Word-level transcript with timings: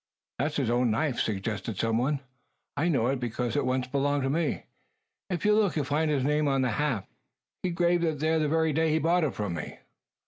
"That's 0.39 0.55
his 0.55 0.71
own 0.71 0.89
knife," 0.89 1.19
suggested 1.19 1.77
some 1.77 1.99
one. 1.99 2.21
"I 2.75 2.87
know 2.87 3.05
it; 3.05 3.19
because 3.19 3.55
it 3.55 3.67
once 3.67 3.85
belonged 3.85 4.23
to 4.23 4.31
me. 4.31 4.63
If 5.29 5.45
you 5.45 5.53
look 5.53 5.75
you'll 5.75 5.85
find 5.85 6.09
his 6.09 6.23
name 6.23 6.47
on 6.47 6.63
the 6.63 6.71
haft. 6.71 7.07
He 7.61 7.69
graved 7.69 8.03
it 8.05 8.17
there 8.17 8.39
the 8.39 8.49
very 8.49 8.73
day 8.73 8.89
he 8.89 8.97
bought 8.97 9.23
it 9.23 9.35
from 9.35 9.53
me." 9.53 9.77